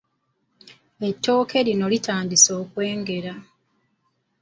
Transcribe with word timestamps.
Ettooke 1.09 1.57
lino 1.67 1.85
litandise 1.93 2.51
okwengera. 2.61 3.33